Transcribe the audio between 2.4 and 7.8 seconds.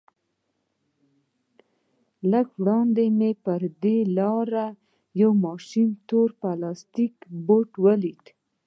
وړاندې مې پر لاره د يوه ماشوم تور پلاستيكي بوټ